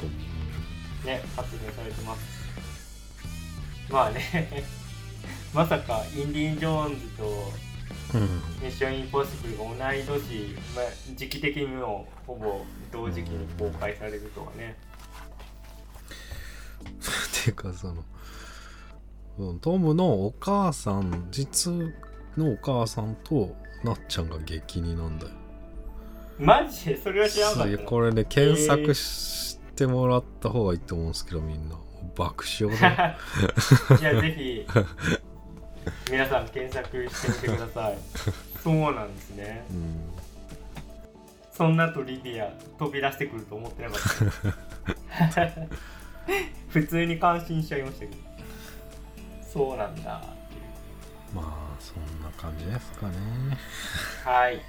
[1.04, 2.42] ね発言されてます。
[3.90, 4.64] まあね
[5.52, 7.52] まさかインディ・ジョーンズと
[8.62, 10.84] ミッション・インポッシブルが同い年、まあ、
[11.14, 14.76] 時期的にもほぼ同時期に公開されるとはね、
[17.44, 18.04] ていうかその
[19.38, 21.72] うんトムのお母さん実
[22.36, 25.32] のお母さんとなっちゃんが激似なんだよ。
[26.38, 26.96] マジで？
[26.98, 31.76] それは知らなかったなこれね検索してもらった方がいいと思うんですけどみんな。
[32.14, 33.16] 爆笑だ
[33.98, 34.66] いやぜひ
[36.10, 37.98] 皆さん検索してみてください。
[38.62, 39.64] そうなんですね。
[39.70, 40.10] うん。
[41.52, 45.50] そんなトリビア飛び出してくると思ってなかった。
[46.68, 48.12] 普通に感心しちゃいましたけど。
[49.52, 50.62] そうなんだっていう。
[51.34, 53.14] まあそんな感じですかね。
[54.24, 54.60] はい。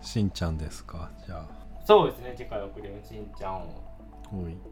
[0.00, 1.10] しんちゃんですか？
[1.26, 1.46] じゃ
[1.84, 3.82] そうですね次回送りのしんちゃんを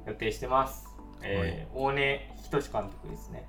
[0.06, 0.86] 予定してます。
[1.22, 3.46] えー大根仁監督ですね。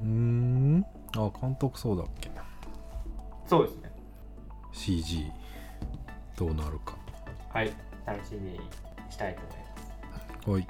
[0.00, 0.86] うーん。
[1.16, 2.30] あ監督そうだっけ。
[3.46, 3.90] そうですね。
[4.72, 5.30] CG
[6.36, 6.96] どうなるか。
[7.52, 7.72] はい。
[8.06, 8.60] 楽しみに
[9.10, 10.50] したいと思います。
[10.50, 10.66] はい。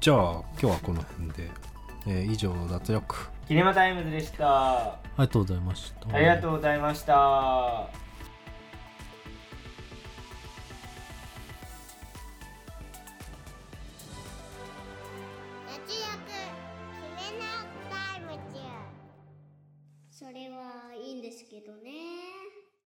[0.00, 1.50] じゃあ今日はこの辺で、
[2.06, 3.28] えー以上脱力。
[3.48, 4.82] キネマタイムズでした。
[4.92, 6.14] ありがとうございました。
[6.16, 8.05] ありがとうございました
[21.56, 21.95] けどね。